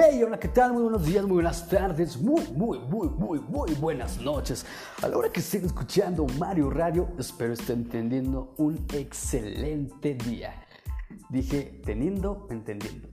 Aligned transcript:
Hey, 0.00 0.22
hola, 0.22 0.38
¿qué 0.38 0.46
tal? 0.46 0.74
Muy 0.74 0.82
buenos 0.82 1.04
días, 1.04 1.24
muy 1.24 1.32
buenas 1.32 1.68
tardes, 1.68 2.16
muy, 2.18 2.46
muy, 2.54 2.78
muy, 2.78 3.08
muy, 3.08 3.40
muy 3.40 3.74
buenas 3.74 4.20
noches. 4.20 4.64
A 5.02 5.08
la 5.08 5.16
hora 5.18 5.28
que 5.28 5.40
estén 5.40 5.64
escuchando 5.64 6.24
Mario 6.38 6.70
Radio, 6.70 7.08
espero 7.18 7.54
estén 7.54 7.88
teniendo 7.88 8.54
un 8.58 8.86
excelente 8.92 10.14
día. 10.14 10.54
Dije 11.30 11.80
teniendo, 11.84 12.46
entendiendo. 12.48 13.08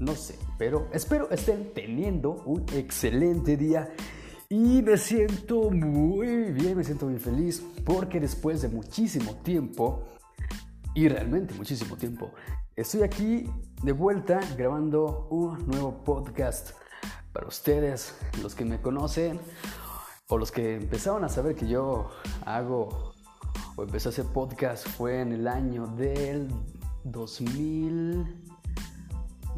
No 0.00 0.16
sé, 0.16 0.36
pero 0.58 0.88
espero 0.92 1.30
estén 1.30 1.72
teniendo 1.72 2.42
un 2.44 2.66
excelente 2.72 3.56
día. 3.56 3.94
Y 4.48 4.82
me 4.82 4.96
siento 4.98 5.70
muy 5.70 6.50
bien, 6.50 6.76
me 6.76 6.82
siento 6.82 7.06
muy 7.06 7.20
feliz 7.20 7.62
porque 7.84 8.18
después 8.18 8.62
de 8.62 8.68
muchísimo 8.68 9.36
tiempo, 9.44 10.02
y 10.92 11.06
realmente 11.06 11.54
muchísimo 11.54 11.96
tiempo, 11.96 12.32
estoy 12.76 13.02
aquí 13.02 13.50
de 13.82 13.92
vuelta 13.92 14.40
grabando 14.56 15.28
un 15.30 15.66
nuevo 15.68 16.02
podcast 16.04 16.70
para 17.32 17.46
ustedes, 17.46 18.16
los 18.42 18.54
que 18.54 18.64
me 18.64 18.80
conocen 18.80 19.40
o 20.28 20.38
los 20.38 20.50
que 20.50 20.76
empezaron 20.76 21.24
a 21.24 21.28
saber 21.28 21.54
que 21.54 21.68
yo 21.68 22.10
hago 22.44 23.14
o 23.76 23.82
empecé 23.82 24.08
a 24.08 24.10
hacer 24.10 24.26
podcast 24.26 24.88
fue 24.88 25.20
en 25.20 25.32
el 25.32 25.46
año 25.46 25.86
del 25.86 26.48
2000, 27.04 28.44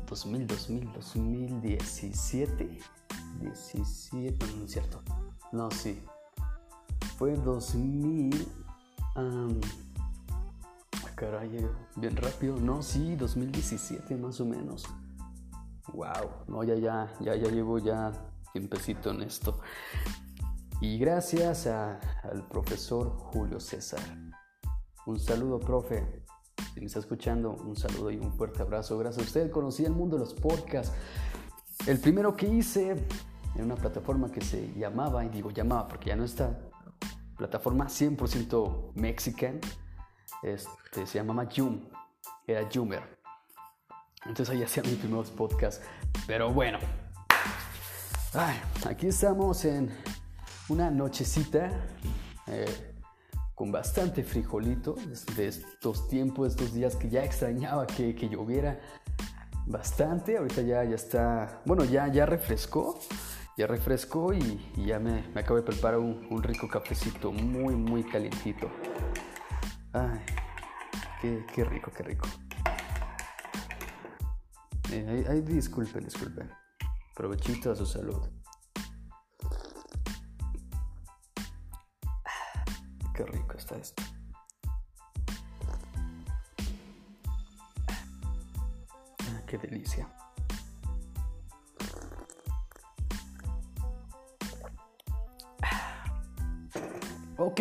2000, 0.07 0.47
2000, 0.47 0.93
2017. 0.93 2.79
17, 3.41 4.47
no 4.57 4.65
es 4.65 4.71
cierto. 4.71 5.03
No, 5.53 5.71
sí. 5.71 6.03
Fue 7.19 7.37
2000. 7.37 8.47
Um, 9.17 9.61
caray, 11.17 11.67
bien 11.97 12.17
rápido. 12.17 12.57
No, 12.61 12.83
sí, 12.83 13.17
2017 13.17 14.17
más 14.17 14.41
o 14.41 14.47
menos. 14.47 14.85
Wow, 15.93 16.45
no, 16.47 16.63
ya, 16.63 16.75
ya, 16.77 17.13
ya, 17.21 17.35
ya 17.35 17.51
llevo 17.51 17.79
ya 17.79 18.13
tiempecito 18.53 19.11
en 19.11 19.23
esto. 19.23 19.59
Y 20.81 20.99
gracias 20.99 21.67
al 21.67 22.47
profesor 22.49 23.09
Julio 23.17 23.59
César. 23.59 24.01
Un 25.07 25.19
saludo, 25.19 25.59
profe. 25.59 26.23
Si 26.75 26.81
me 26.81 26.87
está 26.87 26.99
escuchando, 26.99 27.53
un 27.53 27.75
saludo 27.77 28.11
y 28.11 28.19
un 28.19 28.33
fuerte 28.33 28.63
abrazo. 28.63 28.99
Gracias 28.99 29.25
a 29.25 29.27
usted. 29.27 29.51
Conocí 29.51 29.85
el 29.85 29.93
mundo 29.93 30.17
de 30.17 30.25
los 30.25 30.35
podcasts. 30.35 30.95
El 31.87 31.99
primero 31.99 32.37
que 32.37 32.47
hice 32.47 33.07
en 33.55 33.65
una 33.65 33.77
plataforma 33.77 34.31
que 34.31 34.43
se 34.43 34.73
llamaba, 34.75 35.25
y 35.25 35.29
digo 35.29 35.51
llamaba 35.51 35.89
porque 35.89 36.09
ya 36.09 36.17
no 36.17 36.25
está, 36.25 36.59
plataforma 37.37 37.87
100% 37.87 38.93
mexican, 38.95 39.61
este, 40.43 41.07
se 41.07 41.19
llamaba 41.19 41.49
Joom, 41.55 41.81
era 42.47 42.69
Joomer. 42.73 43.03
Entonces 44.25 44.55
ahí 44.55 44.63
hacía 44.63 44.83
mis 44.83 44.97
primeros 44.97 45.31
podcasts. 45.31 45.85
Pero 46.27 46.53
bueno, 46.53 46.79
aquí 48.89 49.09
estamos 49.09 49.65
en 49.65 49.91
una 50.69 50.91
nochecita 50.91 51.71
eh, 52.47 52.95
con 53.55 53.71
bastante 53.71 54.25
frijolito 54.25 54.97
de 55.37 55.49
estos 55.49 56.09
tiempos, 56.09 56.49
estos 56.49 56.75
días 56.75 56.97
que 56.97 57.09
ya 57.09 57.25
extrañaba 57.25 57.87
que, 57.87 58.15
que 58.15 58.29
lloviera 58.29 58.81
bastante. 59.67 60.37
Ahorita 60.37 60.63
ya, 60.63 60.85
ya 60.85 60.97
está, 60.97 61.63
bueno, 61.65 61.85
ya, 61.85 62.09
ya 62.09 62.27
refrescó 62.27 62.99
ya 63.57 63.67
refrescó 63.67 64.35
y, 64.35 64.61
ya 64.77 64.99
me, 64.99 65.25
acabo 65.35 65.57
de 65.57 65.63
preparar 65.63 65.99
un, 65.99 66.43
rico 66.43 66.69
cafecito 66.69 67.33
muy, 67.33 67.75
muy 67.75 68.05
calientito. 68.05 68.71
Ay, 69.97 70.21
qué, 71.55 71.65
rico, 71.65 71.91
qué 71.91 72.03
rico. 72.03 72.29
Eh, 74.93 75.25
ay, 75.27 75.41
disculpen, 75.41 76.05
disculpen. 76.05 76.51
Provechito 77.15 77.73
a 77.73 77.77
su 77.77 77.87
salud. 77.87 78.29
Qué 83.15 83.25
rico 83.25 83.57
está 83.57 83.77
esto. 83.77 84.03
Ah, 89.19 89.43
qué 89.47 89.57
delicia. 89.57 90.07
Ok, 97.39 97.61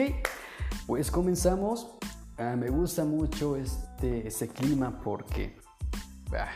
pues 0.86 1.10
comenzamos. 1.10 1.96
Ah, 2.38 2.56
me 2.58 2.70
gusta 2.70 3.06
mucho 3.06 3.56
este, 3.56 4.28
este 4.28 4.50
clima 4.50 5.00
porque 5.02 5.56
ah, 6.34 6.52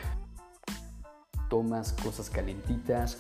tomas 1.50 1.94
cosas 1.94 2.30
calentitas 2.30 3.18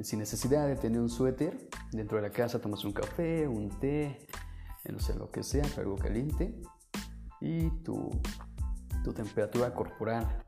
sin 0.00 0.18
necesidad 0.18 0.66
de 0.66 0.74
tener 0.74 1.00
un 1.00 1.08
suéter. 1.08 1.68
Dentro 1.92 2.16
de 2.16 2.22
la 2.22 2.30
casa 2.30 2.60
tomas 2.60 2.84
un 2.84 2.92
café, 2.92 3.46
un 3.46 3.68
té, 3.78 4.26
no 4.90 4.98
sé 4.98 5.14
lo 5.14 5.30
que 5.30 5.44
sea, 5.44 5.64
algo 5.76 5.96
caliente. 5.96 6.60
Y 7.40 7.70
tu, 7.84 8.10
tu 9.04 9.12
temperatura 9.12 9.72
corporal 9.72 10.44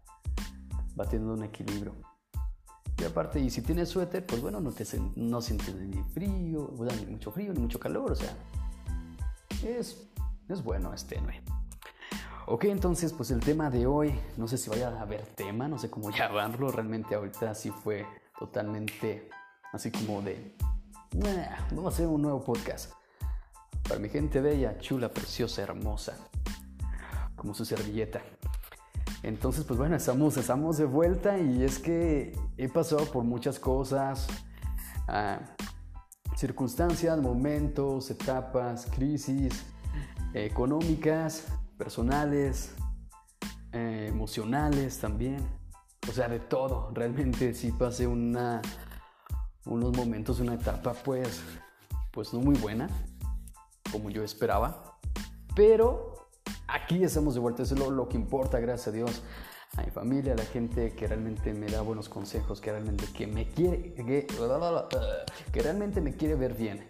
va 0.98 1.04
teniendo 1.04 1.34
un 1.34 1.44
equilibrio. 1.44 1.94
Y 2.98 3.04
aparte, 3.04 3.38
y 3.38 3.50
si 3.50 3.62
tienes 3.62 3.88
suéter, 3.88 4.26
pues 4.26 4.40
bueno, 4.40 4.60
no, 4.60 4.72
te, 4.72 4.84
no 5.14 5.40
sientes 5.40 5.74
ni 5.74 6.02
frío, 6.02 6.72
ni 7.00 7.06
mucho 7.06 7.30
frío, 7.30 7.52
ni 7.52 7.60
mucho 7.60 7.78
calor, 7.78 8.12
o 8.12 8.14
sea, 8.14 8.34
es, 9.64 10.08
es 10.48 10.62
bueno, 10.62 10.92
es 10.92 11.06
tenue. 11.06 11.42
Ok, 12.46 12.64
entonces, 12.64 13.12
pues 13.14 13.30
el 13.30 13.40
tema 13.40 13.70
de 13.70 13.86
hoy, 13.86 14.14
no 14.36 14.46
sé 14.46 14.58
si 14.58 14.68
vaya 14.68 14.88
a 14.88 15.00
haber 15.00 15.24
tema, 15.24 15.66
no 15.66 15.78
sé 15.78 15.88
cómo 15.88 16.10
llamarlo, 16.16 16.70
realmente 16.70 17.14
ahorita 17.14 17.54
sí 17.54 17.70
fue 17.70 18.06
totalmente 18.38 19.30
así 19.72 19.90
como 19.90 20.20
de, 20.20 20.54
vamos 21.70 21.86
a 21.86 21.88
hacer 21.88 22.06
un 22.06 22.20
nuevo 22.20 22.44
podcast. 22.44 22.92
Para 23.88 23.98
mi 23.98 24.08
gente 24.08 24.40
bella, 24.40 24.78
chula, 24.78 25.08
preciosa, 25.10 25.62
hermosa, 25.62 26.16
como 27.34 27.54
su 27.54 27.64
servilleta. 27.64 28.20
Entonces, 29.22 29.64
pues 29.64 29.78
bueno, 29.78 29.96
estamos, 29.96 30.36
estamos 30.36 30.76
de 30.76 30.84
vuelta 30.84 31.38
y 31.38 31.64
es 31.64 31.78
que 31.78 32.38
he 32.58 32.68
pasado 32.68 33.06
por 33.06 33.24
muchas 33.24 33.58
cosas, 33.58 34.26
ah, 35.08 35.40
circunstancias, 36.36 37.18
momentos, 37.18 38.10
etapas, 38.10 38.86
crisis 38.86 39.64
económicas, 40.34 41.46
personales, 41.78 42.74
eh, 43.72 44.08
emocionales 44.10 44.98
también. 44.98 45.46
O 46.08 46.12
sea, 46.12 46.28
de 46.28 46.40
todo. 46.40 46.90
Realmente 46.92 47.54
sí 47.54 47.72
pasé 47.72 48.06
una, 48.06 48.60
unos 49.64 49.96
momentos, 49.96 50.40
una 50.40 50.54
etapa 50.54 50.92
pues, 50.92 51.42
pues 52.12 52.32
no 52.34 52.40
muy 52.40 52.56
buena, 52.56 52.88
como 53.90 54.10
yo 54.10 54.22
esperaba. 54.22 54.98
Pero 55.54 56.28
aquí 56.66 57.02
estamos 57.02 57.34
de 57.34 57.40
vuelta, 57.40 57.62
eso 57.62 57.74
es 57.74 57.80
lo, 57.80 58.08
que 58.08 58.16
importa, 58.16 58.58
gracias 58.60 58.88
a 58.88 58.92
Dios, 58.92 59.22
a 59.76 59.82
mi 59.82 59.90
familia, 59.90 60.34
a 60.34 60.36
la 60.36 60.44
gente 60.44 60.92
que 60.94 61.06
realmente 61.06 61.54
me 61.54 61.66
da 61.66 61.80
buenos 61.80 62.08
consejos, 62.08 62.60
que 62.60 62.70
realmente 62.70 63.06
que 63.16 63.26
me 63.26 63.48
quiere, 63.48 63.94
que, 63.94 64.26
realmente 65.52 66.00
me 66.00 66.14
quiere 66.14 66.34
ver 66.34 66.54
bien. 66.54 66.86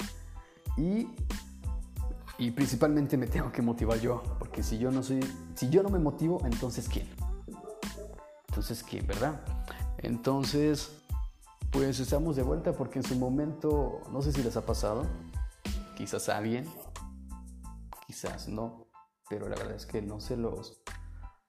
Y, 0.77 1.09
y 2.39 2.51
principalmente 2.51 3.17
me 3.17 3.27
tengo 3.27 3.53
que 3.53 3.63
motivar 3.63 3.99
yo, 4.01 4.23
porque 4.39 4.63
si 4.63 4.79
yo 4.79 4.91
no 4.91 5.03
soy, 5.03 5.21
si 5.55 5.71
yo 5.71 5.83
no 5.83 5.89
me 5.89 5.99
motivo, 5.99 6.41
entonces 6.45 6.89
quién? 6.89 7.09
Entonces 8.49 8.83
quién, 8.83 9.07
¿verdad? 9.07 9.41
Entonces, 9.99 10.91
pues 11.71 12.01
estamos 12.01 12.37
de 12.37 12.43
vuelta 12.43 12.73
porque 12.73 12.99
en 12.99 13.05
su 13.05 13.17
momento, 13.17 14.03
no 14.11 14.23
sé 14.23 14.33
si 14.33 14.43
les 14.43 14.57
ha 14.57 14.67
pasado, 14.67 15.07
quizás 15.97 16.29
a 16.29 16.39
alguien, 16.39 16.69
quizás 18.07 18.49
no, 18.49 18.87
pero 19.29 19.49
la 19.49 19.57
verdad 19.57 19.77
es 19.77 19.87
que 19.87 20.03
no 20.03 20.21
se 20.21 20.37
los, 20.37 20.83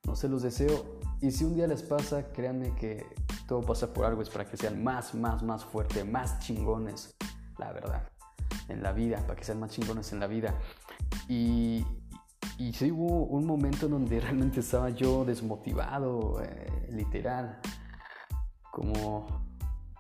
no 0.06 0.16
se 0.16 0.30
los 0.30 0.42
deseo. 0.44 1.00
Y 1.22 1.32
si 1.32 1.46
un 1.46 1.56
día 1.56 1.68
les 1.68 1.84
pasa, 1.84 2.32
créanme 2.32 2.76
que 2.76 3.06
todo 3.48 3.62
pasa 3.62 3.94
por 3.94 4.06
algo, 4.06 4.22
es 4.22 4.30
para 4.30 4.46
que 4.46 4.58
sean 4.58 4.84
más, 4.84 5.14
más, 5.16 5.44
más 5.44 5.66
fuertes, 5.66 6.06
más 6.06 6.40
chingones, 6.40 7.16
la 7.58 7.72
verdad, 7.72 8.08
en 8.68 8.84
la 8.84 8.92
vida, 8.92 9.18
para 9.22 9.36
que 9.36 9.44
sean 9.44 9.60
más 9.60 9.72
chingones 9.72 10.12
en 10.14 10.20
la 10.20 10.28
vida. 10.28 10.56
Y, 11.28 11.86
y 12.58 12.74
sí 12.74 12.92
hubo 12.92 13.26
un 13.26 13.46
momento 13.46 13.86
en 13.86 13.94
donde 13.94 14.20
realmente 14.22 14.60
estaba 14.60 14.90
yo 14.90 15.26
desmotivado, 15.26 16.42
eh, 16.42 16.88
literal, 16.92 17.60
como, 18.72 19.28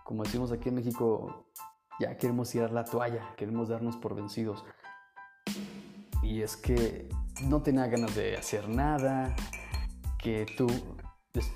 como 0.03 0.24
decimos 0.24 0.51
aquí 0.51 0.69
en 0.69 0.75
México, 0.75 1.47
ya 2.00 2.18
queremos 2.18 2.50
tirar 2.50 2.71
la 2.71 2.83
toalla, 2.83 3.33
queremos 3.38 3.69
darnos 3.69 3.97
por 3.97 4.15
vencidos. 4.15 4.65
Y 6.21 6.41
es 6.41 6.57
que 6.57 7.07
no 7.44 7.62
tenía 7.62 7.88
ganas 7.88 8.15
de 8.15 8.36
hacer 8.36 8.68
nada, 8.68 9.36
que 10.18 10.45
tú, 10.57 10.68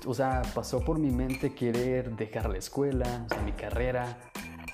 o 0.06 0.14
sea, 0.14 0.42
pasó 0.54 0.84
por 0.84 0.98
mi 0.98 1.10
mente 1.10 1.54
querer 1.54 2.14
dejar 2.16 2.48
la 2.48 2.58
escuela, 2.58 3.26
o 3.26 3.28
sea, 3.28 3.42
mi 3.42 3.52
carrera, 3.52 4.18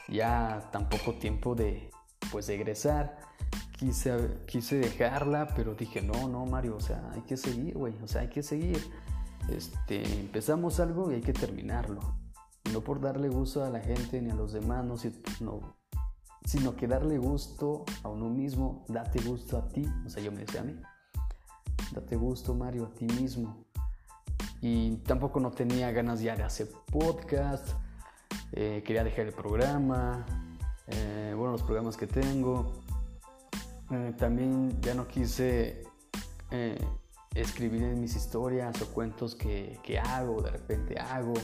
ya 0.09 0.69
tan 0.71 0.89
poco 0.89 1.15
tiempo 1.15 1.55
de, 1.55 1.91
pues, 2.31 2.49
egresar. 2.49 3.19
Quise, 3.79 4.39
quise 4.47 4.77
dejarla, 4.77 5.49
pero 5.55 5.75
dije, 5.75 6.01
no, 6.01 6.29
no, 6.29 6.47
Mario, 6.47 6.77
o 6.77 6.81
sea, 6.81 7.11
hay 7.13 7.21
que 7.23 7.37
seguir, 7.37 7.75
güey, 7.75 7.95
o 8.03 8.09
sea, 8.09 8.23
hay 8.23 8.29
que 8.29 8.43
seguir. 8.43 8.81
Este, 9.49 10.03
empezamos 10.19 10.81
algo 10.81 11.11
y 11.11 11.17
hay 11.17 11.21
que 11.21 11.33
terminarlo. 11.33 12.01
no 12.73 12.81
por 12.81 13.01
darle 13.01 13.29
gusto 13.29 13.65
a 13.65 13.71
la 13.71 13.81
gente 13.81 14.21
ni 14.21 14.31
a 14.31 14.35
los 14.35 14.53
demás, 14.53 14.85
no, 14.85 14.97
no, 15.41 15.77
sino 16.45 16.75
que 16.75 16.87
darle 16.87 17.19
gusto 17.19 17.85
a 18.03 18.09
uno 18.09 18.29
mismo, 18.29 18.85
date 18.89 19.21
gusto 19.21 19.59
a 19.59 19.69
ti, 19.69 19.85
o 20.05 20.09
sea, 20.09 20.23
yo 20.23 20.33
me 20.33 20.41
decía 20.41 20.63
a 20.63 20.65
mí, 20.65 20.81
date 21.93 22.17
gusto 22.17 22.55
Mario 22.55 22.87
a 22.87 22.91
ti 22.95 23.07
mismo. 23.07 23.65
Y 24.61 24.97
tampoco 24.99 25.39
no 25.39 25.51
tenía 25.51 25.91
ganas 25.93 26.21
ya 26.21 26.35
de 26.35 26.43
hacer 26.43 26.69
podcast, 26.91 27.69
eh, 28.53 28.83
quería 28.85 29.05
dejar 29.05 29.27
el 29.27 29.33
programa, 29.33 30.25
eh, 30.89 31.35
bueno, 31.37 31.53
los 31.53 31.63
programas 31.63 31.97
que 31.97 32.07
tengo. 32.07 32.73
Eh, 33.91 34.15
también 34.19 34.81
ya 34.81 34.95
no 34.95 35.07
quise 35.07 35.85
escribir 37.35 37.83
mis 37.97 38.17
historias 38.17 38.81
o 38.81 38.87
cuentos 38.95 39.35
que, 39.35 39.79
que 39.83 39.99
hago, 39.99 40.41
de 40.43 40.51
repente 40.51 40.99
hago. 40.99 41.35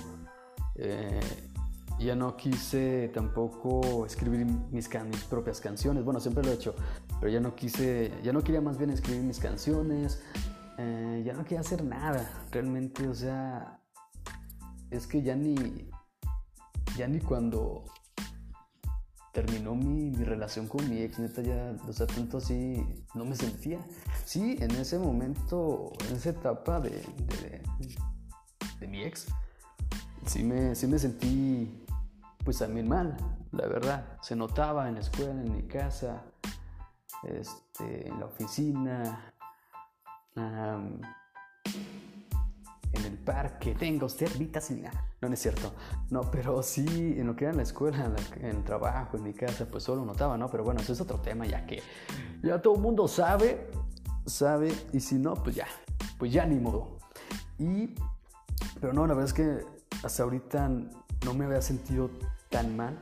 ya 1.98 2.16
no 2.16 2.36
quise 2.36 3.10
tampoco 3.14 4.06
escribir 4.06 4.46
mis, 4.46 4.88
mis 4.90 5.24
propias 5.28 5.60
canciones. 5.60 6.04
Bueno, 6.04 6.18
siempre 6.18 6.42
lo 6.42 6.50
he 6.50 6.54
hecho, 6.54 6.74
pero 7.20 7.30
ya 7.30 7.40
no 7.40 7.54
quise, 7.54 8.12
ya 8.22 8.32
no 8.32 8.42
quería 8.42 8.60
más 8.60 8.78
bien 8.78 8.90
escribir 8.90 9.22
mis 9.22 9.38
canciones. 9.38 10.22
ya 10.78 11.32
no 11.34 11.44
quería 11.44 11.60
hacer 11.60 11.84
nada, 11.84 12.46
realmente, 12.50 13.06
o 13.06 13.14
sea, 13.14 13.80
es 14.90 15.06
que 15.06 15.22
ya 15.22 15.34
ni, 15.34 15.90
ya 16.96 17.08
ni 17.08 17.20
cuando 17.20 17.84
terminó 19.32 19.74
mi, 19.74 20.12
relación 20.12 20.68
con 20.68 20.88
mi 20.88 21.00
ex, 21.00 21.18
neta, 21.18 21.42
ya, 21.42 21.74
o 21.88 21.92
sea, 21.92 22.06
tanto 22.06 22.38
así, 22.38 22.86
no 23.14 23.24
me 23.24 23.34
sentía. 23.34 23.78
Sí, 24.24 24.56
en 24.60 24.70
ese 24.72 24.98
momento, 24.98 25.92
en 26.06 26.16
esa 26.16 26.30
etapa 26.30 26.80
de, 26.80 27.02
de, 28.78 28.86
mi 28.86 29.02
ex, 29.02 29.26
sí 30.26 30.44
me, 30.44 30.74
sí 30.74 30.86
me 30.86 30.98
sentí, 30.98 31.84
pues 32.44 32.58
también 32.58 32.88
mal, 32.88 33.16
la 33.52 33.66
verdad. 33.66 34.18
Se 34.22 34.36
notaba 34.36 34.88
en 34.88 34.94
la 34.94 35.00
escuela, 35.00 35.32
en 35.32 35.56
mi 35.56 35.62
casa, 35.62 36.22
este, 37.24 38.08
en 38.08 38.20
la 38.20 38.26
oficina 38.26 39.32
en 42.92 43.04
el 43.04 43.18
parque, 43.18 43.74
tenga 43.74 44.06
usted 44.06 44.30
vitamina. 44.38 44.90
No, 45.20 45.28
no 45.28 45.34
es 45.34 45.40
cierto. 45.40 45.72
No, 46.10 46.30
pero 46.30 46.62
sí, 46.62 47.14
en 47.16 47.26
lo 47.26 47.36
que 47.36 47.44
era 47.44 47.52
en 47.52 47.56
la 47.56 47.62
escuela, 47.62 48.10
en, 48.36 48.44
el 48.44 48.64
trabajo, 48.64 49.16
en 49.16 49.22
mi 49.22 49.32
casa, 49.32 49.66
pues 49.70 49.84
solo 49.84 50.04
notaba, 50.04 50.36
¿no? 50.36 50.50
Pero 50.50 50.64
bueno, 50.64 50.80
eso 50.80 50.92
es 50.92 51.00
otro 51.00 51.18
tema 51.20 51.46
ya 51.46 51.64
que 51.66 51.82
ya 52.42 52.60
todo 52.60 52.74
el 52.74 52.80
mundo 52.80 53.08
sabe, 53.08 53.70
sabe, 54.26 54.72
y 54.92 55.00
si 55.00 55.16
no, 55.16 55.34
pues 55.34 55.56
ya, 55.56 55.66
pues 56.18 56.32
ya 56.32 56.44
ni 56.44 56.56
modo. 56.56 56.98
Y, 57.58 57.94
pero 58.80 58.92
no, 58.92 59.06
la 59.06 59.14
verdad 59.14 59.28
es 59.28 59.34
que 59.34 59.64
hasta 60.04 60.22
ahorita 60.22 60.68
no 60.68 61.34
me 61.34 61.44
había 61.44 61.62
sentido 61.62 62.10
tan 62.50 62.76
mal, 62.76 62.98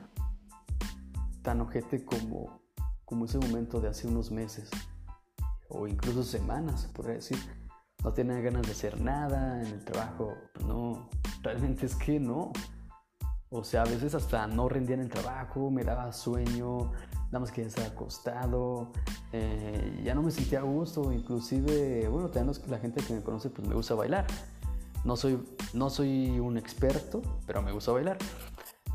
tan 1.42 1.60
ojete 1.60 2.04
como, 2.04 2.60
como 3.04 3.24
ese 3.24 3.38
momento 3.38 3.80
de 3.80 3.88
hace 3.88 4.06
unos 4.06 4.30
meses, 4.30 4.70
o 5.68 5.86
incluso 5.86 6.22
semanas, 6.22 6.88
podría 6.92 7.14
decir 7.14 7.38
no 8.02 8.12
tenía 8.12 8.40
ganas 8.40 8.62
de 8.62 8.72
hacer 8.72 9.00
nada 9.00 9.60
en 9.60 9.66
el 9.66 9.84
trabajo. 9.84 10.34
No, 10.66 11.08
realmente 11.42 11.86
es 11.86 11.94
que 11.94 12.18
no. 12.18 12.52
O 13.50 13.64
sea, 13.64 13.82
a 13.82 13.84
veces 13.84 14.14
hasta 14.14 14.46
no 14.46 14.68
rendía 14.68 14.94
en 14.94 15.02
el 15.02 15.08
trabajo, 15.08 15.70
me 15.72 15.82
daba 15.82 16.12
sueño, 16.12 16.92
nada 17.26 17.40
más 17.40 17.50
que 17.50 17.62
estar 17.62 17.84
acostado, 17.84 18.92
eh, 19.32 20.02
ya 20.04 20.14
no 20.14 20.22
me 20.22 20.30
sentía 20.30 20.60
a 20.60 20.62
gusto, 20.62 21.12
inclusive, 21.12 22.08
bueno, 22.08 22.28
también 22.28 22.56
la 22.68 22.78
gente 22.78 23.02
que 23.02 23.12
me 23.12 23.22
conoce, 23.22 23.50
pues 23.50 23.66
me 23.66 23.74
gusta 23.74 23.94
bailar. 23.94 24.24
No 25.04 25.16
soy, 25.16 25.42
no 25.72 25.90
soy 25.90 26.38
un 26.38 26.58
experto, 26.58 27.22
pero 27.44 27.60
me 27.60 27.72
gusta 27.72 27.90
bailar, 27.90 28.18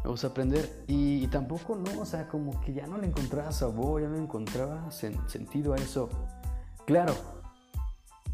me 0.06 0.10
gusta 0.10 0.28
aprender 0.28 0.86
y, 0.88 1.28
tampoco, 1.28 1.76
no, 1.76 2.00
o 2.00 2.06
sea, 2.06 2.30
como 2.30 2.62
que 2.62 2.74
ya 2.74 2.88
no 2.88 2.98
le 2.98 3.08
encontraba 3.08 3.52
sabor, 3.52 4.04
ya 4.04 4.08
no 4.08 4.16
le 4.16 4.22
encontraba 4.22 4.90
sentido 4.92 5.74
a 5.74 5.78
eso. 5.78 6.08
Claro, 6.86 7.14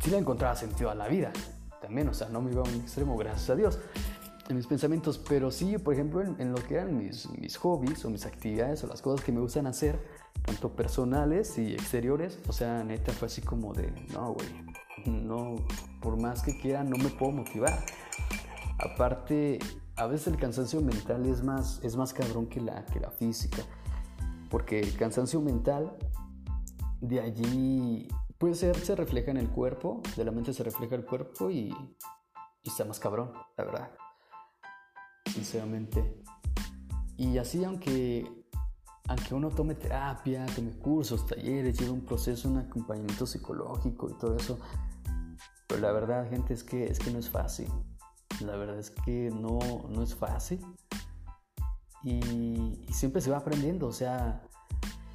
sí 0.01 0.09
le 0.09 0.18
encontraba 0.18 0.56
sentido 0.56 0.89
a 0.89 0.95
la 0.95 1.07
vida. 1.07 1.31
También, 1.81 2.07
o 2.09 2.13
sea, 2.13 2.30
no 2.30 2.42
me 2.42 2.51
iba 2.51 2.62
a 2.62 2.69
un 2.69 2.75
extremo, 2.75 3.18
gracias 3.18 3.50
a 3.50 3.56
Dios, 3.56 3.80
en 4.50 4.56
mis 4.56 4.68
pensamientos. 4.68 5.18
Pero 5.18 5.51
sí, 5.51 5.77
por 5.77 5.94
ejemplo, 5.94 6.21
en, 6.21 6.51
lo 6.51 6.57
que 6.63 6.75
eran 6.75 6.98
mis, 6.98 7.30
mis, 7.39 7.57
hobbies 7.57 8.06
o 8.06 8.09
mis 8.09 8.25
actividades 8.25 8.83
o 8.83 8.88
las 8.88 9.01
cosas 9.01 9.25
que 9.25 9.31
me 9.31 9.39
gustan 9.39 9.68
hacer, 9.68 10.00
tanto 10.45 10.75
personales 10.75 11.57
y 11.57 11.74
exteriores, 11.74 12.39
o 12.48 12.53
sea, 12.53 12.83
neta 12.83 13.12
fue 13.12 13.27
así 13.27 13.42
como 13.42 13.74
de, 13.74 13.92
no, 14.13 14.33
güey, 14.33 14.48
no, 15.06 15.56
por 16.01 16.19
más 16.19 16.44
que 16.44 16.57
quiera, 16.59 16.83
no 16.83 16.98
me 16.98 17.09
puedo 17.09 17.31
motivar. 17.31 17.83
Aparte, 18.80 19.59
a 19.95 20.07
veces 20.07 20.27
el 20.27 20.38
cansancio 20.38 20.81
mental 20.81 21.25
es 21.25 21.44
más, 21.44 21.80
es 21.83 21.95
más 21.95 22.13
cabrón 22.13 22.48
que 22.48 22.62
la, 22.62 22.86
que 22.86 23.00
la 23.00 23.12
física. 23.12 23.63
Porque 24.50 24.80
el 24.80 24.95
cansancio 24.98 25.42
mental, 25.42 25.95
de 27.00 27.21
allí 27.21 28.07
puede 28.42 28.56
ser, 28.56 28.76
se 28.76 28.96
refleja 28.96 29.30
en 29.30 29.38
el 29.38 29.52
cuerpo, 29.52 30.02
de 30.18 30.26
la 30.26 30.32
mente 30.32 30.52
se 30.52 30.64
refleja 30.64 30.96
el 30.96 31.06
cuerpo 31.06 31.52
y, 31.52 31.72
y 32.64 32.70
está 32.70 32.84
más 32.86 33.00
cabrón, 33.00 33.32
la 33.56 33.64
verdad. 33.64 33.92
Sinceramente. 35.32 36.24
Y 37.18 37.38
así, 37.38 37.64
aunque, 37.64 38.28
aunque 39.08 39.36
uno 39.36 39.52
tome 39.52 39.76
terapia, 39.76 40.48
tome 40.56 40.72
cursos, 40.72 41.28
talleres, 41.28 41.78
lleve 41.78 41.92
un 41.92 42.04
proceso, 42.04 42.50
un 42.50 42.58
acompañamiento 42.58 43.28
psicológico 43.28 44.10
y 44.10 44.18
todo 44.18 44.36
eso, 44.36 44.60
pero 45.68 45.80
la 45.80 45.92
verdad, 45.92 46.28
gente, 46.28 46.56
es 46.56 46.64
que, 46.64 46.86
es 46.86 46.98
que 46.98 47.12
no 47.12 47.20
es 47.20 47.30
fácil. 47.30 47.72
La 48.44 48.56
verdad 48.56 48.80
es 48.80 48.90
que 48.90 49.30
no, 49.30 49.60
no 49.88 50.02
es 50.02 50.16
fácil. 50.16 50.66
Y, 52.04 52.80
y 52.88 52.92
siempre 52.92 53.22
se 53.22 53.30
va 53.30 53.38
aprendiendo, 53.38 53.86
o 53.86 53.94
sea, 53.94 54.42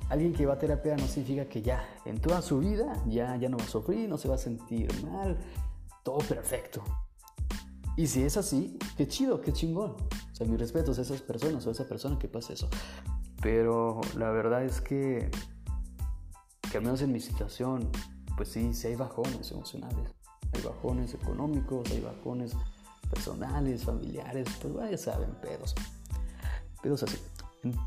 Alguien 0.09 0.33
que 0.33 0.47
va 0.47 0.55
a 0.55 0.59
terapia 0.59 0.97
no 0.97 1.07
significa 1.07 1.49
que 1.49 1.63
ya, 1.63 1.85
en 2.05 2.21
toda 2.21 2.41
su 2.41 2.59
vida, 2.61 3.03
ya, 3.07 3.37
ya 3.37 3.49
no 3.49 3.57
va 3.57 3.65
a 3.65 3.69
sufrir, 3.69 4.09
no 4.09 4.17
se 4.19 4.29
va 4.29 4.37
a 4.37 4.39
sentir 4.39 4.89
mal, 5.05 5.37
todo 6.05 6.19
perfecto. 6.19 6.83
Y 7.97 8.07
si 8.07 8.23
es 8.23 8.37
así, 8.37 8.79
qué 8.97 9.09
chido, 9.09 9.41
qué 9.41 9.53
chingón. 9.53 9.93
O 9.93 10.35
sea, 10.35 10.47
mis 10.47 10.61
respetos 10.61 10.99
a 10.99 11.03
esas 11.03 11.23
personas 11.23 11.67
o 11.67 11.71
a 11.71 11.73
esa 11.73 11.89
persona 11.89 12.19
que 12.19 12.29
pasa 12.29 12.53
eso. 12.53 12.69
Pero 13.43 14.01
la 14.17 14.31
verdad 14.31 14.65
es 14.65 14.81
que, 14.81 15.31
que 16.71 16.77
al 16.77 16.85
menos 16.85 17.03
en 17.03 17.11
mi 17.11 17.21
situación, 17.21 17.91
pues 18.37 18.51
sí, 18.51 18.75
sí 18.75 18.89
hay 18.89 18.97
bajones 18.97 19.51
emocionales. 19.51 20.15
Hay 20.53 20.63
bajones 20.63 21.15
económicos, 21.15 21.91
hay 21.91 22.01
bajones 22.01 22.53
personales, 23.11 23.85
familiares, 23.85 24.47
pues 24.61 24.91
ya 24.91 24.99
saben, 24.99 25.31
pedos. 25.41 25.75
Pedos 26.83 27.03
así. 27.03 27.19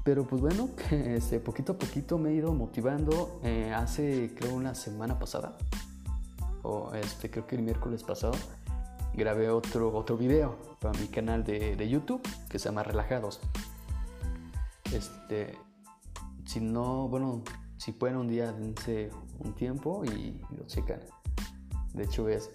Pero 0.03 0.25
pues 0.25 0.41
bueno, 0.41 0.69
este, 0.91 1.39
poquito 1.39 1.73
a 1.73 1.77
poquito 1.77 2.17
me 2.17 2.29
he 2.29 2.33
ido 2.33 2.53
motivando. 2.53 3.39
Eh, 3.43 3.73
hace 3.75 4.33
creo 4.35 4.53
una 4.53 4.75
semana 4.75 5.19
pasada, 5.19 5.57
o 6.63 6.93
este, 6.93 7.29
creo 7.29 7.47
que 7.47 7.55
el 7.55 7.61
miércoles 7.61 8.03
pasado, 8.03 8.33
grabé 9.13 9.49
otro, 9.49 9.95
otro 9.95 10.17
video 10.17 10.57
para 10.79 10.97
mi 10.99 11.07
canal 11.07 11.43
de, 11.43 11.75
de 11.75 11.89
YouTube 11.89 12.21
que 12.49 12.59
se 12.59 12.69
llama 12.69 12.83
Relajados. 12.83 13.39
Este, 14.93 15.57
si 16.45 16.59
no, 16.61 17.07
bueno, 17.07 17.43
si 17.77 17.91
pueden 17.91 18.17
un 18.17 18.27
día 18.27 18.51
dense 18.51 19.09
un 19.39 19.53
tiempo 19.53 20.03
y, 20.03 20.41
lo 20.57 20.65
checan. 20.65 20.99
De 21.93 22.03
hecho 22.03 22.27
es, 22.27 22.49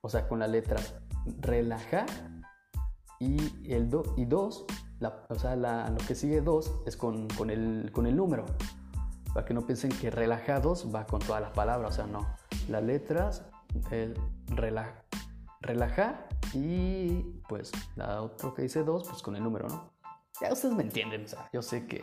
o 0.00 0.08
sea, 0.08 0.26
con 0.26 0.38
la 0.38 0.46
letra 0.46 0.80
relaja 1.40 2.06
y 3.20 3.36
el 3.72 3.90
do, 3.90 4.14
y 4.16 4.24
dos 4.24 4.64
o 5.00 5.38
sea, 5.38 5.56
lo 5.56 5.98
que 6.06 6.14
sigue 6.14 6.40
2 6.40 6.82
es 6.86 6.96
con, 6.96 7.28
con, 7.28 7.50
el, 7.50 7.90
con 7.92 8.06
el 8.06 8.16
número. 8.16 8.44
Para 9.32 9.44
que 9.46 9.54
no 9.54 9.66
piensen 9.66 9.90
que 9.90 10.10
relajados 10.10 10.92
va 10.92 11.06
con 11.06 11.20
todas 11.20 11.40
las 11.40 11.52
palabras, 11.52 11.92
o 11.92 11.94
sea, 11.94 12.06
no. 12.06 12.26
Las 12.68 12.82
letras, 12.82 13.44
el 13.90 14.14
relajar 15.60 16.28
y 16.54 17.22
pues 17.48 17.70
la 17.96 18.22
otra 18.22 18.52
que 18.54 18.62
dice 18.62 18.82
2, 18.82 19.08
pues 19.08 19.22
con 19.22 19.36
el 19.36 19.42
número, 19.42 19.68
¿no? 19.68 19.92
Ya 20.40 20.52
ustedes 20.52 20.74
me 20.74 20.82
entienden, 20.82 21.24
o 21.24 21.28
sea, 21.28 21.48
yo 21.52 21.62
sé 21.62 21.86
que, 21.86 22.00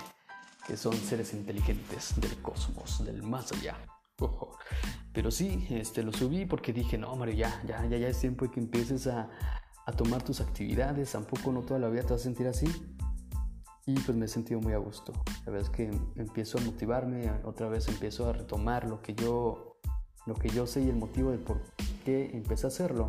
que 0.67 0.77
son 0.77 0.93
seres 0.93 1.33
inteligentes 1.33 2.19
del 2.19 2.41
cosmos, 2.41 3.03
del 3.03 3.23
más 3.23 3.51
allá. 3.51 3.77
Pero 5.13 5.31
sí, 5.31 5.65
este, 5.69 6.03
lo 6.03 6.11
subí 6.11 6.45
porque 6.45 6.73
dije, 6.73 6.97
no, 6.97 7.15
Mario, 7.15 7.35
ya, 7.35 7.61
ya, 7.65 7.85
ya, 7.85 7.97
ya 7.97 8.07
es 8.07 8.19
tiempo 8.19 8.45
de 8.45 8.51
que 8.51 8.59
empieces 8.59 9.07
a, 9.07 9.29
a 9.85 9.91
tomar 9.91 10.23
tus 10.23 10.41
actividades, 10.41 11.11
tampoco 11.11 11.51
no 11.51 11.61
toda 11.61 11.79
la 11.79 11.89
vida 11.89 12.01
te 12.03 12.13
vas 12.13 12.21
a 12.21 12.23
sentir 12.23 12.47
así. 12.47 12.67
Y 13.87 13.93
pues 13.99 14.17
me 14.17 14.25
he 14.25 14.27
sentido 14.27 14.59
muy 14.59 14.73
a 14.73 14.77
gusto. 14.77 15.13
La 15.45 15.51
verdad 15.51 15.69
es 15.69 15.69
que 15.69 15.91
empiezo 16.15 16.57
a 16.57 16.61
motivarme, 16.61 17.31
otra 17.43 17.69
vez 17.69 17.87
empiezo 17.87 18.27
a 18.27 18.33
retomar 18.33 18.87
lo 18.87 18.99
que 18.99 19.13
yo, 19.13 19.77
lo 20.25 20.33
que 20.33 20.49
yo 20.49 20.65
sé 20.65 20.81
y 20.81 20.89
el 20.89 20.95
motivo 20.95 21.29
de 21.29 21.37
por 21.37 21.61
qué 22.03 22.31
empecé 22.33 22.65
a 22.65 22.69
hacerlo. 22.69 23.07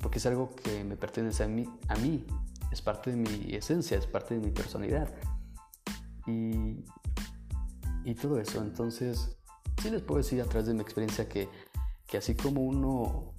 Porque 0.00 0.18
es 0.18 0.26
algo 0.26 0.50
que 0.56 0.82
me 0.82 0.96
pertenece 0.96 1.44
a 1.44 1.48
mí, 1.48 1.68
a 1.86 1.94
mí. 1.96 2.26
es 2.72 2.82
parte 2.82 3.10
de 3.10 3.16
mi 3.16 3.54
esencia, 3.54 3.96
es 3.96 4.06
parte 4.06 4.34
de 4.34 4.40
mi 4.44 4.50
personalidad. 4.50 5.14
Y, 6.26 6.84
y 8.04 8.14
todo 8.16 8.40
eso. 8.40 8.62
Entonces, 8.62 9.36
sí 9.80 9.90
les 9.90 10.02
puedo 10.02 10.18
decir 10.18 10.40
a 10.42 10.44
través 10.44 10.66
de 10.66 10.74
mi 10.74 10.80
experiencia 10.80 11.28
que, 11.28 11.48
que 12.06 12.18
así 12.18 12.34
como 12.34 12.62
uno 12.62 13.34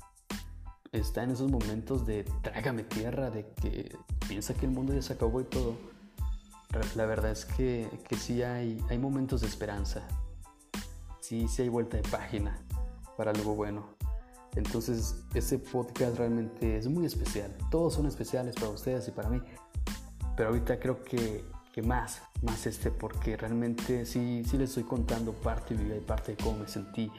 está 0.91 1.23
en 1.23 1.31
esos 1.31 1.49
momentos 1.49 2.05
de 2.05 2.25
trágame 2.41 2.83
tierra, 2.83 3.29
de 3.29 3.45
que 3.61 3.95
piensa 4.27 4.53
que 4.53 4.65
el 4.65 4.71
mundo 4.71 4.93
ya 4.93 5.01
se 5.01 5.13
acabó 5.13 5.41
y 5.41 5.45
todo, 5.45 5.75
la 6.95 7.05
verdad 7.05 7.31
es 7.31 7.45
que, 7.45 7.89
que 8.07 8.15
sí 8.15 8.43
hay, 8.43 8.81
hay 8.89 8.97
momentos 8.97 9.41
de 9.41 9.47
esperanza. 9.47 10.07
Sí, 11.19 11.47
sí 11.47 11.63
hay 11.63 11.69
vuelta 11.69 11.97
de 11.97 12.03
página 12.03 12.57
para 13.17 13.31
algo 13.31 13.55
bueno. 13.55 13.95
Entonces, 14.55 15.15
ese 15.33 15.59
podcast 15.59 16.17
realmente 16.17 16.77
es 16.77 16.87
muy 16.87 17.05
especial. 17.05 17.55
Todos 17.69 17.93
son 17.93 18.05
especiales 18.05 18.55
para 18.55 18.69
ustedes 18.69 19.07
y 19.07 19.11
para 19.11 19.29
mí. 19.29 19.41
Pero 20.35 20.49
ahorita 20.49 20.79
creo 20.79 21.03
que, 21.03 21.45
que 21.73 21.81
más, 21.81 22.21
más 22.41 22.65
este, 22.65 22.91
porque 22.91 23.37
realmente 23.37 24.05
sí, 24.05 24.43
sí 24.45 24.57
les 24.57 24.69
estoy 24.69 24.83
contando 24.83 25.33
parte 25.33 25.73
de 25.73 25.81
mi 25.81 25.85
vida 25.89 25.97
y 25.97 26.01
parte 26.01 26.35
de 26.35 26.43
cómo 26.43 26.59
me 26.59 26.67
sentí. 26.67 27.11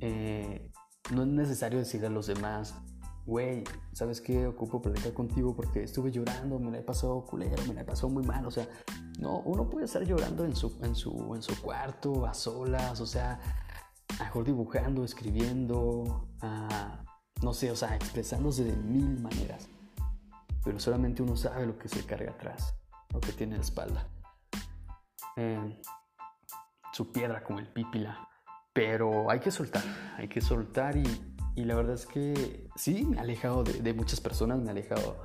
Eh, 0.00 0.70
no 1.12 1.22
es 1.22 1.28
necesario 1.28 1.78
decirle 1.78 2.08
a 2.08 2.10
los 2.10 2.26
demás, 2.26 2.74
güey, 3.26 3.64
¿sabes 3.92 4.20
qué? 4.20 4.46
Ocupo 4.46 4.80
platicar 4.80 5.12
contigo 5.12 5.54
porque 5.54 5.82
estuve 5.82 6.10
llorando, 6.10 6.58
me 6.58 6.70
la 6.70 6.78
he 6.78 6.82
pasado 6.82 7.24
culero, 7.24 7.62
me 7.66 7.74
la 7.74 7.80
he 7.82 7.84
pasado 7.84 8.08
muy 8.08 8.24
mal. 8.24 8.46
O 8.46 8.50
sea, 8.50 8.68
no, 9.18 9.40
uno 9.40 9.68
puede 9.68 9.86
estar 9.86 10.02
llorando 10.04 10.44
en 10.44 10.54
su, 10.54 10.78
en 10.82 10.94
su, 10.94 11.34
en 11.34 11.42
su 11.42 11.60
cuarto, 11.60 12.26
a 12.26 12.34
solas, 12.34 13.00
o 13.00 13.06
sea, 13.06 13.40
mejor 14.20 14.44
dibujando, 14.44 15.04
escribiendo, 15.04 16.28
no 17.42 17.52
sé, 17.52 17.70
o 17.70 17.76
sea, 17.76 17.94
expresándose 17.96 18.64
de 18.64 18.76
mil 18.76 19.20
maneras. 19.20 19.68
Pero 20.64 20.80
solamente 20.80 21.22
uno 21.22 21.36
sabe 21.36 21.66
lo 21.66 21.78
que 21.78 21.88
se 21.88 22.04
carga 22.04 22.32
atrás, 22.32 22.74
lo 23.12 23.20
que 23.20 23.32
tiene 23.32 23.54
en 23.54 23.58
la 23.58 23.64
espalda. 23.64 24.08
Eh, 25.36 25.82
su 26.92 27.12
piedra 27.12 27.44
como 27.44 27.58
el 27.58 27.68
pípila. 27.68 28.28
Pero 28.76 29.30
hay 29.30 29.40
que 29.40 29.50
soltar, 29.50 29.82
hay 30.18 30.28
que 30.28 30.42
soltar 30.42 30.98
y, 30.98 31.04
y 31.54 31.64
la 31.64 31.74
verdad 31.74 31.94
es 31.94 32.04
que 32.04 32.68
sí, 32.76 33.06
me 33.06 33.16
he 33.16 33.20
alejado 33.20 33.64
de, 33.64 33.94
muchas 33.94 34.20
personas, 34.20 34.58
me 34.58 34.66
he 34.66 34.70
alejado 34.70 35.16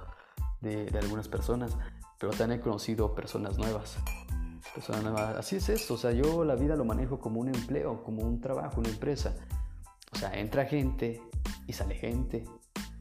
de, 0.62 0.89
algunas 0.98 1.27
personas, 1.27 1.77
pero 2.17 2.31
también 2.31 2.62
he 2.62 2.63
conocido 2.63 3.13
personas 3.13 3.58
nuevas. 3.58 3.98
Personas 4.74 5.03
nuevas. 5.03 5.36
Así 5.36 5.58
es 5.58 5.67
esto, 5.67 5.96
o 5.96 5.98
sea, 5.98 6.13
yo 6.13 6.46
la 6.46 6.55
vida 6.55 6.77
lo 6.77 6.86
manejo 6.86 7.20
como 7.20 7.41
un 7.41 7.50
empleo, 7.50 8.05
como 8.05 8.24
un 8.24 8.39
trabajo, 8.39 8.79
una 8.79 8.88
empresa. 8.88 9.36
O 10.13 10.15
sea, 10.15 10.31
entra 10.39 10.63
gente 10.63 11.22
y 11.67 11.74
sale 11.74 11.96
gente 11.96 12.46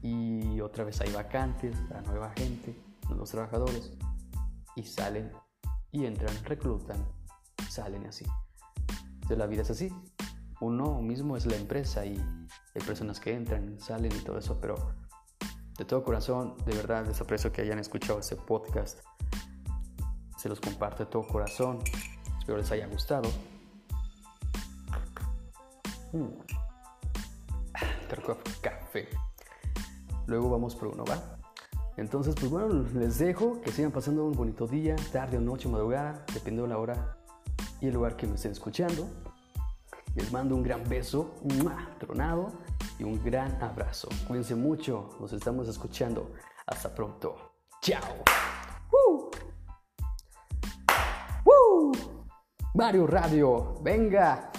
y 0.01 0.59
otra 0.59 0.83
vez 0.83 0.99
hay 0.99 1.13
vacantes, 1.13 1.77
la 1.89 2.01
nueva 2.01 2.33
gente, 2.35 2.77
nuevos 3.07 3.31
trabajadores 3.31 3.93
y 4.75 4.83
salen 4.83 5.31
y 5.93 6.05
entran, 6.05 6.35
reclutan, 6.43 6.97
salen 7.69 8.05
así. 8.05 8.25
Entonces 9.13 9.37
la 9.37 9.47
vida 9.47 9.61
es 9.61 9.71
así. 9.71 9.89
Uno 10.61 11.01
mismo 11.01 11.35
es 11.35 11.47
la 11.47 11.55
empresa 11.55 12.05
y 12.05 12.17
hay 12.75 12.81
personas 12.85 13.19
que 13.19 13.33
entran, 13.33 13.79
salen 13.79 14.11
y 14.15 14.19
todo 14.19 14.37
eso, 14.37 14.59
pero 14.61 14.75
de 15.77 15.85
todo 15.85 16.03
corazón, 16.03 16.55
de 16.65 16.75
verdad, 16.75 17.03
les 17.07 17.19
aprecio 17.19 17.51
que 17.51 17.63
hayan 17.63 17.79
escuchado 17.79 18.19
ese 18.19 18.35
podcast. 18.35 18.99
Se 20.37 20.47
los 20.47 20.59
comparto 20.59 21.03
de 21.03 21.09
todo 21.09 21.27
corazón. 21.27 21.79
Espero 22.37 22.59
les 22.59 22.71
haya 22.71 22.85
gustado. 22.85 23.27
Mm. 26.13 26.27
Café. 28.61 29.07
Luego 30.27 30.51
vamos 30.51 30.75
por 30.75 30.89
uno, 30.89 31.03
¿va? 31.05 31.39
Entonces, 31.97 32.35
pues 32.35 32.51
bueno, 32.51 32.85
les 32.93 33.17
dejo 33.17 33.61
que 33.61 33.71
sigan 33.71 33.91
pasando 33.91 34.25
un 34.25 34.33
bonito 34.33 34.67
día, 34.67 34.95
tarde 35.11 35.37
o 35.37 35.41
noche, 35.41 35.67
madrugada, 35.67 36.23
dependiendo 36.27 36.63
de 36.63 36.69
la 36.69 36.77
hora 36.77 37.17
y 37.79 37.87
el 37.87 37.95
lugar 37.95 38.15
que 38.15 38.27
me 38.27 38.35
estén 38.35 38.51
escuchando. 38.51 39.07
Les 40.15 40.31
mando 40.31 40.55
un 40.55 40.63
gran 40.63 40.83
beso, 40.87 41.35
tronado, 41.99 42.51
y 42.99 43.03
un 43.03 43.23
gran 43.23 43.61
abrazo. 43.63 44.09
Cuídense 44.27 44.55
mucho, 44.55 45.17
nos 45.19 45.33
estamos 45.33 45.67
escuchando. 45.67 46.33
Hasta 46.67 46.93
pronto. 46.93 47.53
Chao. 47.81 48.23
Mario 52.73 53.05
Radio, 53.05 53.75
venga. 53.81 54.50